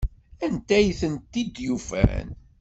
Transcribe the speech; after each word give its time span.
Anta 0.45 0.73
ay 0.77 0.89
tent-id-yufan? 0.99 2.27